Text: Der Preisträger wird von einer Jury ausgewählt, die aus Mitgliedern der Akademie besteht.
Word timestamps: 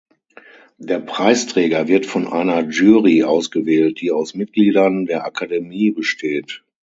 Der 0.79 0.97
Preisträger 0.97 1.87
wird 1.87 2.07
von 2.07 2.25
einer 2.27 2.61
Jury 2.67 3.23
ausgewählt, 3.23 4.01
die 4.01 4.11
aus 4.11 4.33
Mitgliedern 4.33 5.05
der 5.05 5.25
Akademie 5.25 5.91
besteht. 5.91 6.63